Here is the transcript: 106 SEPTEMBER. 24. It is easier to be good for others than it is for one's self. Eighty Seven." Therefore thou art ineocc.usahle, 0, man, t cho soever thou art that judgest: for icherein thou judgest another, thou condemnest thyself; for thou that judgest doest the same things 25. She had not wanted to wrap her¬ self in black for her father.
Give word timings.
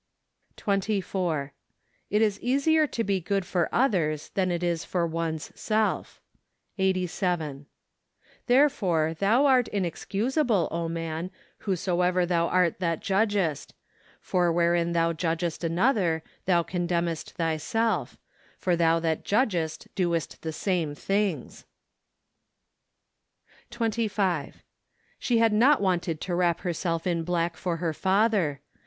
106 0.59 1.05
SEPTEMBER. 1.05 1.11
24. 1.29 1.53
It 2.09 2.21
is 2.23 2.39
easier 2.41 2.87
to 2.87 3.03
be 3.03 3.21
good 3.21 3.45
for 3.45 3.69
others 3.71 4.29
than 4.29 4.49
it 4.49 4.63
is 4.63 4.83
for 4.83 5.05
one's 5.05 5.51
self. 5.53 6.19
Eighty 6.79 7.05
Seven." 7.05 7.67
Therefore 8.47 9.13
thou 9.13 9.45
art 9.45 9.69
ineocc.usahle, 9.71 10.71
0, 10.71 10.89
man, 10.89 11.29
t 11.29 11.33
cho 11.63 11.75
soever 11.75 12.25
thou 12.25 12.47
art 12.47 12.79
that 12.79 12.99
judgest: 13.01 13.75
for 14.19 14.51
icherein 14.51 14.93
thou 14.93 15.13
judgest 15.13 15.63
another, 15.63 16.23
thou 16.47 16.63
condemnest 16.63 17.33
thyself; 17.35 18.17
for 18.57 18.75
thou 18.75 18.99
that 18.99 19.23
judgest 19.23 19.87
doest 19.93 20.41
the 20.41 20.51
same 20.51 20.95
things 20.95 21.67
25. 23.69 24.63
She 25.19 25.37
had 25.37 25.53
not 25.53 25.79
wanted 25.79 26.19
to 26.21 26.33
wrap 26.33 26.61
her¬ 26.61 26.75
self 26.75 27.05
in 27.05 27.21
black 27.23 27.55
for 27.55 27.77
her 27.77 27.93
father. 27.93 28.61